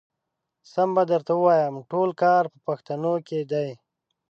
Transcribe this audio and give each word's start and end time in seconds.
سم 0.71 0.89
به 0.95 1.03
درته 1.11 1.31
ووايم 1.35 1.75
ټول 1.91 2.09
کار 2.21 2.43
په 2.51 2.57
پښتنو 2.67 3.13
کې 3.27 3.39
دی. 3.51 3.69